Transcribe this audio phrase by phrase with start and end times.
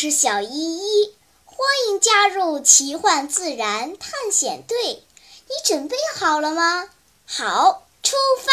[0.00, 1.12] 是小依依，
[1.44, 4.76] 欢迎加入奇幻自然探险队。
[4.84, 6.88] 你准备好了吗？
[7.26, 8.52] 好，出发！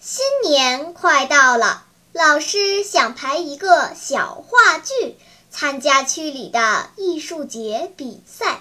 [0.00, 5.16] 新年快到了，老师想排一个小话剧，
[5.52, 8.60] 参加区里的艺术节比赛。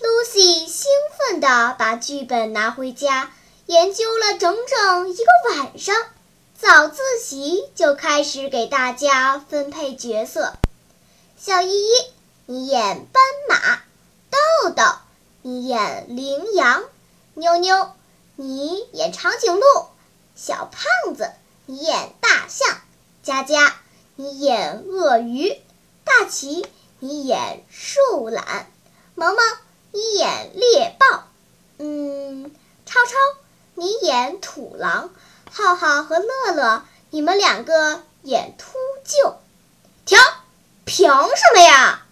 [0.00, 3.30] Lucy 兴奋地把剧本拿回家，
[3.66, 5.94] 研究了整整一个晚上。
[6.58, 10.54] 早自习就开始给大家分配角色。
[11.36, 11.90] 小依依，
[12.46, 13.80] 你演斑马；
[14.30, 14.82] 豆豆，
[15.42, 16.84] 你演羚羊；
[17.34, 17.90] 妞妞，
[18.36, 19.88] 你演长颈鹿；
[20.34, 21.30] 小胖子，
[21.66, 22.78] 你演大象；
[23.22, 23.76] 佳佳，
[24.14, 25.60] 你演鳄鱼；
[26.04, 26.66] 大奇，
[27.00, 28.64] 你演树懒；
[29.14, 29.44] 萌萌，
[29.92, 31.24] 你演猎豹；
[31.76, 32.50] 嗯，
[32.86, 33.12] 超超，
[33.74, 35.10] 你演土狼。
[35.52, 39.34] 浩浩和乐乐，你们两个演秃鹫。
[40.04, 40.18] 停！
[40.84, 42.02] 凭什么呀？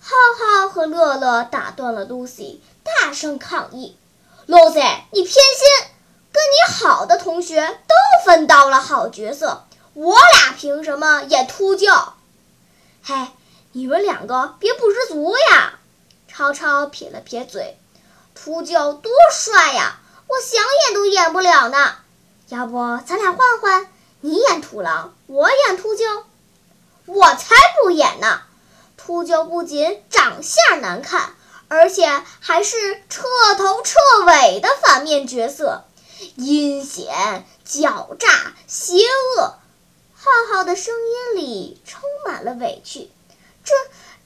[0.00, 3.98] 浩浩和乐乐打断了 Lucy，大声抗议
[4.46, 5.88] ：“Lucy，你偏心！
[6.32, 12.12] 跟你好的同学都分到了好角色，我俩凭什么演秃鹫？”
[13.02, 13.14] 嘿，
[13.72, 15.78] 你们两个别不知足呀！
[16.28, 17.76] 超超撇了撇嘴
[18.34, 19.98] ：“秃鹫多帅呀，
[20.28, 21.96] 我想演都演不了呢。”
[22.48, 23.88] 要不咱俩换换，
[24.20, 26.22] 你演土狼，我演秃鹫。
[27.06, 28.42] 我才不演呢！
[28.96, 31.34] 秃鹫不仅长相难看，
[31.66, 33.24] 而且还是彻
[33.56, 35.84] 头彻尾的反面角色，
[36.36, 39.54] 阴险、狡诈、邪恶。
[40.14, 43.10] 浩浩的声音里充满了委屈。
[43.64, 43.74] 这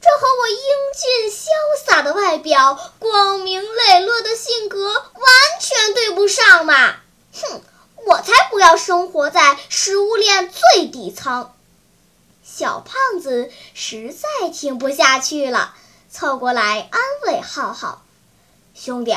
[0.00, 0.56] 这和我英
[0.94, 1.46] 俊潇
[1.86, 5.24] 洒的外表、光明磊落的性格完
[5.58, 6.96] 全对不上嘛！
[7.32, 7.62] 哼！
[8.06, 11.50] 我才不要生活在食物链最底层！
[12.42, 15.74] 小胖子实在听不下去了，
[16.10, 18.02] 凑过来安慰浩浩
[18.74, 19.16] ：“兄弟，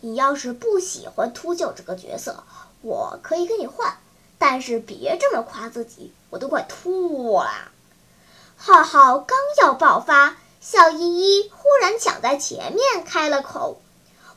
[0.00, 2.42] 你要是不喜欢秃鹫这个角色，
[2.80, 3.98] 我可以跟你换，
[4.38, 7.70] 但是别这么夸自己，我都快吐了。”
[8.56, 10.98] 浩浩刚要爆发，小依
[11.38, 13.80] 依忽然抢在前面开了口：“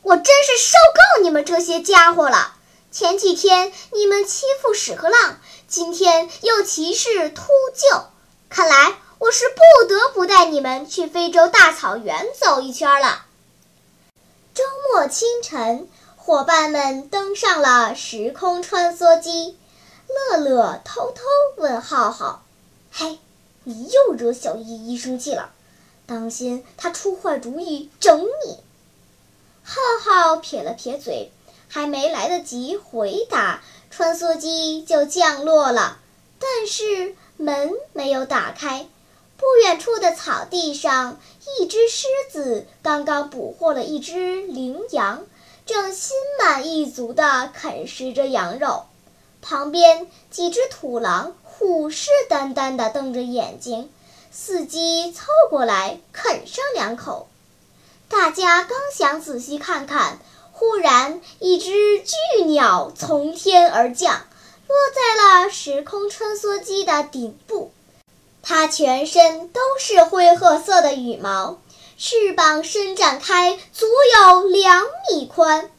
[0.03, 2.54] 我真是受够你们这些家伙了！”
[2.95, 7.41] 前几天你们欺负屎壳郎，今天又歧视秃
[7.75, 8.05] 鹫，
[8.47, 13.25] 看来我是不得不带你们去非洲大草原走一圈了。
[14.53, 14.63] 周
[14.93, 19.57] 末清晨，伙伴们登上了时空穿梭机。
[20.07, 21.21] 乐乐偷偷
[21.57, 22.45] 问浩浩
[22.93, 23.19] ：“嘿，
[23.65, 25.51] 你又惹小依依生气了？
[26.05, 28.63] 当心她出坏主意整你。”
[29.65, 31.33] 浩浩撇了撇嘴。
[31.67, 35.99] 还没来得及回答，穿梭机就降落了。
[36.39, 38.87] 但是门没有打开。
[39.37, 41.19] 不远处的草地上，
[41.59, 45.25] 一只狮子刚刚捕获了一只羚羊，
[45.65, 48.85] 正心满意足地啃食着羊肉。
[49.41, 53.91] 旁边几只土狼虎视眈眈地瞪着眼睛，
[54.33, 57.27] 伺机凑过来啃上两口。
[58.07, 60.19] 大家刚想仔细看看。
[60.57, 64.25] 忽然，一只巨鸟从天而降，
[64.69, 67.73] 落在了时空穿梭机的顶部。
[68.41, 71.59] 它全身都是灰褐色的羽毛，
[71.97, 73.85] 翅膀伸展开，足
[74.17, 75.69] 有两米宽。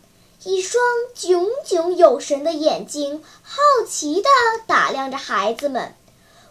[0.45, 3.59] 一双炯炯有神的眼睛好
[3.89, 4.29] 奇地
[4.67, 5.95] 打量着孩子们，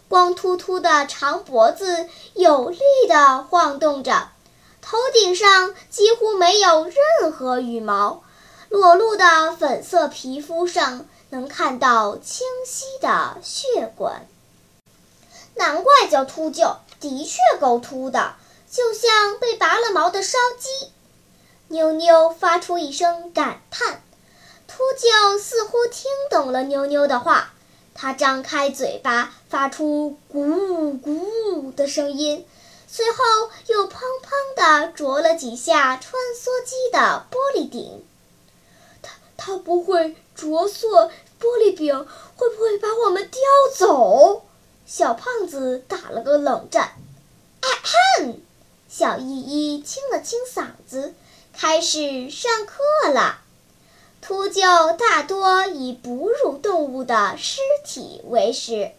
[0.08, 4.30] 光秃秃的长脖子有力地晃动着。
[4.88, 8.22] 头顶上几乎没有任何羽毛，
[8.68, 14.28] 裸露的粉色皮肤上能看到清晰的血管。
[15.56, 18.36] 难怪叫秃鹫，的确够秃的，
[18.70, 20.92] 就像被拔了毛的烧鸡。
[21.66, 24.04] 妞妞发出一声感叹，
[24.68, 27.52] 秃鹫似乎听懂了妞妞的话，
[27.92, 32.46] 它张开嘴巴，发出“咕咕”的声音。
[32.88, 38.04] 随后又砰砰地啄了几下穿梭机的玻璃顶，
[39.02, 42.06] 它它不会啄碎玻璃饼，
[42.36, 43.40] 会不会把我们叼
[43.74, 44.42] 走？
[44.86, 46.92] 小胖子打了个冷战。
[47.60, 47.68] 啊
[48.18, 48.40] 哼！
[48.88, 51.12] 小依依清了清嗓子，
[51.52, 53.40] 开始上课了。
[54.22, 58.92] 秃鹫大多以哺乳动物的尸体为食。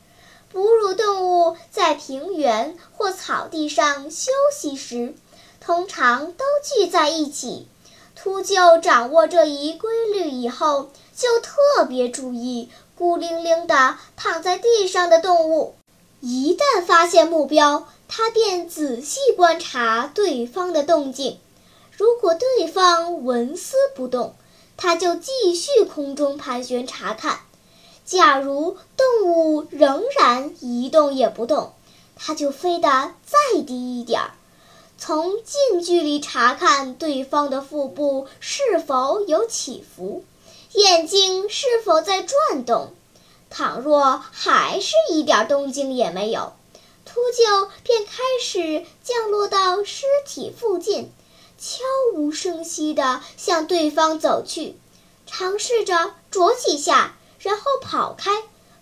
[0.52, 5.14] 哺乳动物在平原或草地上休息时，
[5.60, 7.68] 通常都聚在一起。
[8.16, 15.76] 秃鹫掌握这一规律以后，就特别注意孤零零地躺在地上的动物。
[16.20, 21.40] 一旦发现目标，它便仔细观察对方的动静。
[21.96, 24.36] 如果对方纹丝不动，
[24.78, 27.38] 它就继续空中盘旋查看；
[28.08, 31.74] 假如动物仍然一动也不动，
[32.16, 32.88] 它就飞得
[33.26, 34.32] 再低一点儿，
[34.98, 40.24] 从近距离查看对方的腹部是否有起伏，
[40.72, 42.94] 眼睛是否在转动。
[43.50, 46.54] 倘若还是一点动静也没有，
[47.04, 51.12] 秃鹫便开始降落到尸体附近。
[51.60, 51.84] 悄
[52.16, 54.78] 无声息地向对方走去，
[55.26, 58.32] 尝试着啄几下，然后跑开，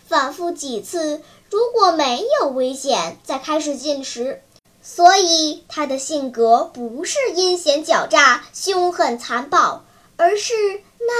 [0.08, 1.22] 反复几次。
[1.50, 4.42] 如果没有危险，再开始进食。
[4.82, 9.84] 所以，他的性格不是阴险狡诈、凶狠残暴，
[10.18, 10.54] 而是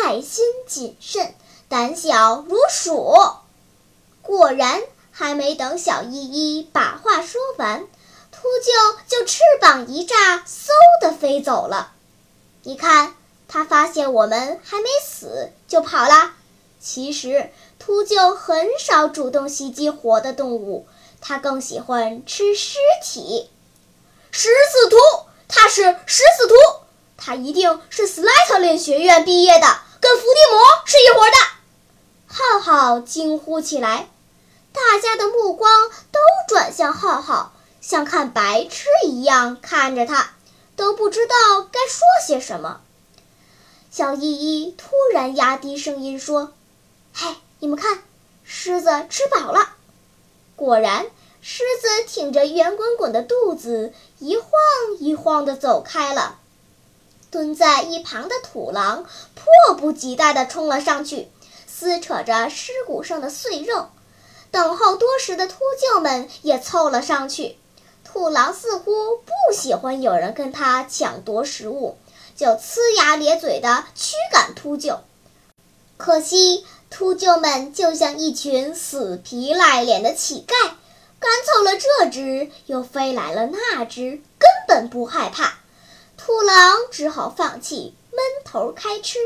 [0.04, 1.34] 耐心谨慎、
[1.68, 3.16] 胆小如鼠。
[4.22, 7.88] 果然，还没等小依依把话说完。
[8.32, 10.70] 秃鹫就翅膀一炸，嗖
[11.02, 11.94] 的飞走了。
[12.64, 13.16] 你看，
[13.48, 16.34] 它发现我们还没死就跑了。
[16.88, 17.50] 其实，
[17.80, 20.88] 秃鹫很少主动袭击活的动物，
[21.20, 23.50] 它更喜欢吃尸体。
[24.30, 24.98] 食死徒，
[25.48, 26.54] 他是食死徒，
[27.18, 29.66] 他一定是斯莱特林学院毕业的，
[30.00, 31.38] 跟伏地魔是一伙的。
[32.28, 34.08] 浩浩惊呼起来，
[34.72, 37.54] 大家的目光都转向浩浩。
[37.82, 40.36] 像看白痴一样看着他，
[40.76, 41.34] 都不知道
[41.64, 42.82] 该说些什么。
[43.90, 46.52] 小依依突然压低声音说
[47.18, 48.04] ：“嘿，你们看，
[48.44, 49.70] 狮子吃饱了。”
[50.58, 51.06] 果然，
[51.42, 54.52] 狮子挺着圆滚滚的肚子，一晃
[55.00, 56.40] 一晃地走开了。
[57.32, 61.30] 蹲在一旁的土狼迫不及待地冲了上去，
[61.66, 63.88] 撕扯着尸骨上的碎肉。
[64.52, 67.58] 等候多时的秃鹫们也凑了上去。
[68.04, 71.98] 土狼似乎不喜欢有人跟他抢夺食物，
[72.36, 75.00] 就呲牙咧嘴地驱赶秃鹫。
[75.98, 80.72] 可惜，秃鹫们就像一群死皮赖脸的乞丐，
[81.20, 85.60] 赶走了这只，又飞来了那只，根本不害怕。
[86.18, 89.20] 兔狼只好放弃，闷头开吃。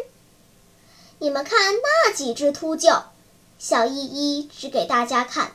[1.19, 3.03] 你们看那几只秃鹫，
[3.59, 5.51] 小依依指给大家看。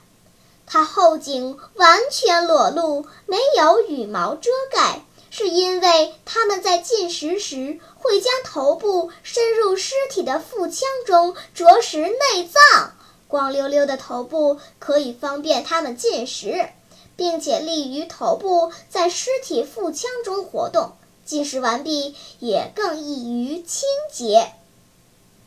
[0.66, 5.04] 它后颈完全裸露，没有羽毛遮盖，
[5.36, 12.94] 是因为它们在进食时会将头部伸入尸体的腹腔中啄食内脏。
[13.26, 16.68] 光溜溜的头部可以方便它们进食，
[17.16, 20.92] 并且利于头部在尸体腹腔中活动。
[21.24, 24.52] 进食完毕也更易于清洁。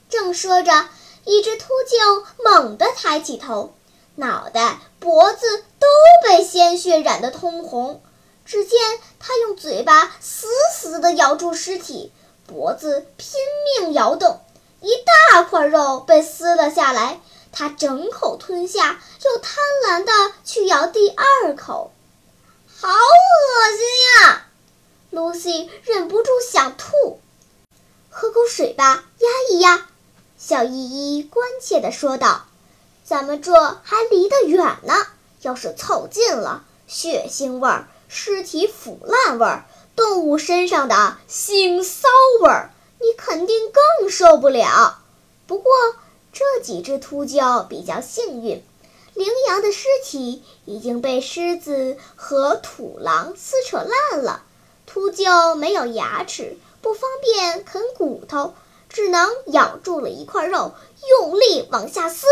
[0.09, 0.89] 正说着，
[1.23, 3.73] 一只秃鹫猛地抬起头。
[4.15, 5.87] 脑袋、脖子都
[6.27, 8.01] 被鲜血染得通红。
[8.47, 8.79] 只见
[9.19, 12.13] 他用嘴巴死死地咬住尸体，
[12.47, 13.39] 脖子拼
[13.81, 14.39] 命摇动，
[14.79, 14.89] 一
[15.31, 17.19] 大块肉被撕了下来。
[17.51, 21.91] 他整口吞下，又贪婪地去咬第二口，
[22.79, 24.45] 好恶心呀
[25.11, 27.19] ！Lucy 忍不住想吐，
[28.09, 29.87] 喝口水吧，压一压。
[30.37, 32.45] 小依依关切地说道。
[33.03, 34.93] 咱们这还离得远呢，
[35.41, 42.07] 要是凑近了，血腥味儿、尸体腐烂味儿、动物身上的腥骚
[42.41, 44.99] 味儿，你肯定更受不了。
[45.45, 45.71] 不过
[46.31, 48.63] 这几只秃鹫比较幸运，
[49.13, 54.43] 羚羊的尸体已经被狮子和土狼撕扯烂了，
[54.85, 58.53] 秃鹫没有牙齿，不方便啃骨头，
[58.89, 60.73] 只能咬住了一块肉，
[61.09, 62.27] 用力往下撕。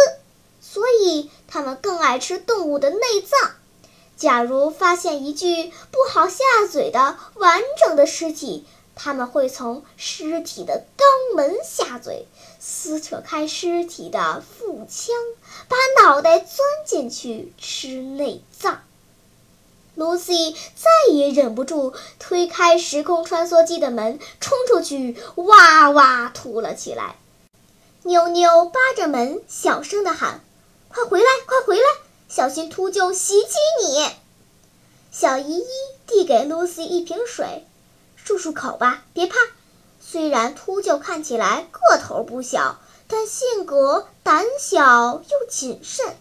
[0.61, 3.51] 所以，它们更爱吃动物的内脏。
[4.17, 12.25] 假如发现一具不好下嘴的完整的尸体，他们会从尸体的肛门下嘴，
[12.59, 15.13] 撕扯开尸体的腹腔，
[15.67, 18.81] 把脑袋钻进去吃内脏。
[19.97, 27.15] Lucy 再也忍不住，推开时空穿梭机的门，冲出去，哇哇吐了起来。
[28.03, 30.41] 妞妞扒着门，小声地喊。
[30.89, 31.25] 快回来！
[31.45, 31.83] 快回来！
[32.27, 34.05] 小心秃鹫袭击你！
[35.11, 35.65] 小姨依
[36.07, 37.65] 递给露西一瓶水，
[38.25, 39.35] 漱漱口吧，别怕。
[40.01, 46.15] 虽然秃鹫看起来个头不小，但性格胆小又谨慎。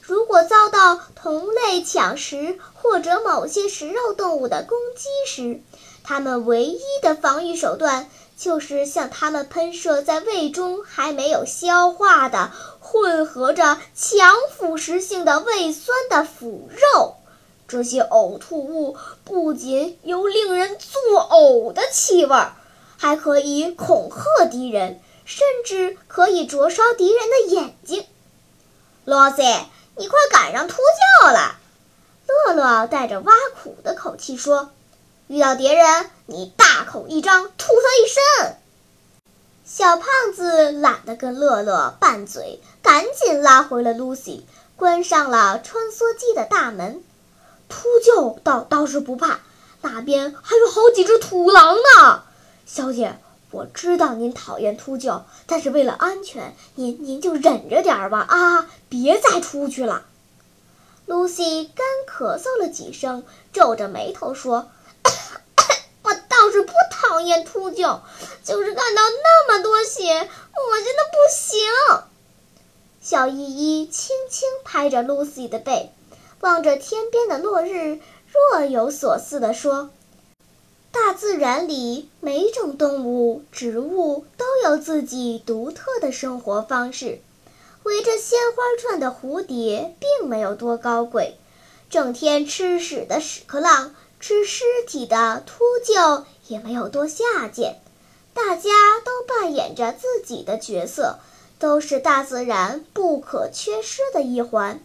[0.00, 5.60] 如果遭到同类抢食或者某些食肉动物的攻击时，
[6.04, 17.16] 它们唯一的防御手段就是向它们喷射在胃中还没有消化的、混合着强腐蚀性的胃酸的腐肉。
[17.66, 22.36] 这些呕吐物不仅有令人作呕的气味，
[22.96, 28.06] 还可以恐吓敌人，甚至可以灼烧敌人的眼睛。
[29.04, 29.42] 罗西，
[29.96, 30.76] 你快赶上秃
[31.22, 31.56] 鹫了！
[32.26, 34.70] 乐乐带着挖苦的口气说。
[35.28, 38.56] 遇到敌人，你大口一张，吐他一身。
[39.64, 47.02] 小胖子懒得跟乐乐拌嘴，赶紧拉回了露西，关上了穿梭机的大门。
[47.68, 49.40] 秃鹫倒倒是不怕，
[49.82, 52.22] 那边还有好几只土狼呢。
[52.64, 53.18] 小姐，
[53.50, 60.04] 我知道您讨厌秃鹫，但是为了安全，您您就忍着点吧啊，别再出去了。
[61.06, 64.68] 露西干咳嗽了几声，皱着眉头说。
[66.62, 68.00] 不讨厌秃鹫，
[68.44, 71.60] 就是看到那么多血，恶心的不行。
[73.00, 75.92] 小依依轻轻拍着露西的背，
[76.40, 78.00] 望着天边的落日，
[78.32, 79.90] 若有所思地说
[80.92, 87.20] ：“大自然里每种动物、植物都有自己独特的生活方式。
[87.82, 91.38] 围着鲜花转的蝴蝶并没有多高贵，
[91.88, 97.80] 整天吃屎的屎壳郎。”吃尸体的秃鹫也没有多下贱，
[98.34, 98.70] 大家
[99.04, 101.18] 都扮演着自己的角色，
[101.58, 104.80] 都是大自然不可缺失的一环。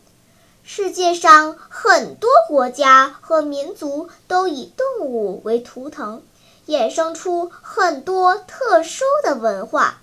[0.63, 6.23] 世界上很多国家和民族都以动物为图腾，
[6.67, 10.01] 衍生出很多特殊的文化。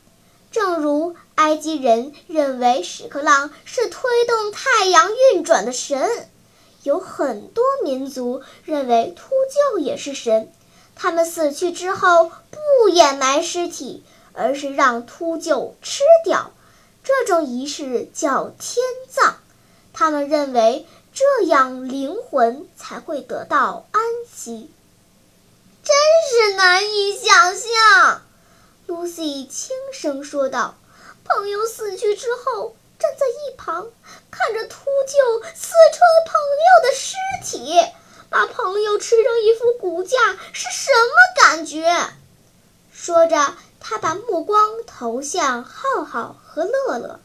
[0.51, 6.11] 正如埃及人认为屎壳郎是推动太阳运转的神。
[6.83, 9.35] 有很多民族认为秃
[9.75, 10.51] 鹫也是神，
[11.01, 16.51] 他们死去之后不掩埋尸体，而是让秃鹫吃掉。
[17.05, 19.35] 这种仪式叫天葬，
[19.93, 24.03] 他们认为这样灵魂才会得到安
[24.35, 24.71] 息。
[25.85, 25.97] 真
[26.51, 28.23] 是难以想象，
[28.87, 30.75] 露西轻声说道
[31.25, 33.87] ：“朋友死去之后。”站在一旁，
[34.29, 34.77] 看着秃
[35.07, 36.35] 鹫撕穿朋
[36.67, 37.15] 友的尸
[37.45, 37.79] 体，
[38.31, 40.17] 把朋友吃成一副骨架，
[40.53, 42.11] 是什么感觉？
[42.93, 47.21] 说着，他把目光投向浩浩和乐乐，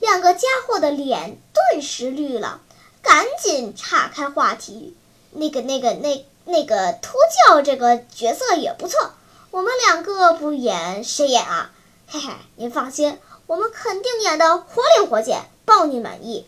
[0.00, 2.60] 两个家伙的脸顿时绿了，
[3.02, 4.96] 赶紧岔开话题
[5.32, 7.16] ：“那个、那个、那那个秃
[7.48, 9.12] 鹫这个角色也不错，
[9.50, 11.70] 我们两个不演谁演啊？
[12.08, 16.44] 嘿嘿，您放心。”我们肯定演的活灵活现，包你满意。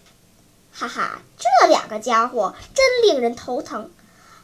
[0.78, 3.90] 哈哈，这两个家伙真令人头疼。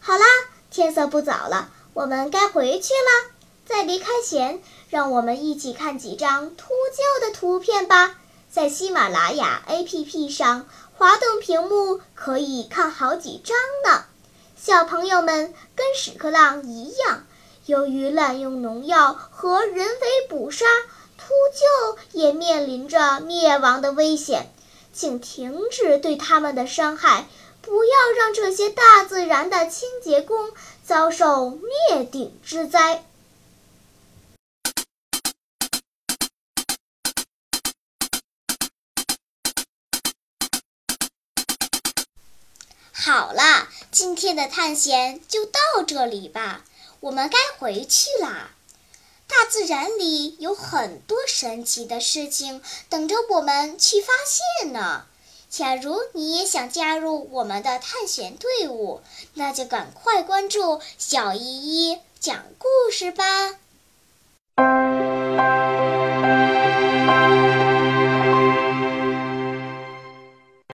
[0.00, 0.24] 好啦，
[0.68, 3.30] 天色不早了，我们该回去了。
[3.64, 4.60] 在离开前，
[4.90, 8.16] 让我们一起看几张秃鹫的图片吧。
[8.50, 14.04] 在喜马拉雅 APP 上滑动屏幕，可以看好几张呢。
[14.60, 17.26] 小朋友们跟屎壳郎一样，
[17.66, 20.66] 由于滥用农药和人为捕杀。
[21.16, 24.52] 秃鹫也面临着灭亡的危险，
[24.94, 27.26] 请停止对它们的伤害，
[27.60, 30.52] 不要让这些大自然的清洁工
[30.84, 33.04] 遭受灭顶之灾。
[42.92, 46.64] 好了，今天的探险就到这里吧，
[47.00, 48.50] 我们该回去啦。
[49.26, 55.06] 大自然里有很多神奇的事情等着我们去发现呢。
[55.48, 59.02] 假如你也想加入我们的探险队伍
[59.34, 63.54] 那就赶快关注小依依讲故事吧。